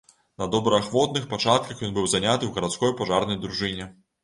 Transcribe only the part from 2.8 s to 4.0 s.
пажарнай дружыне.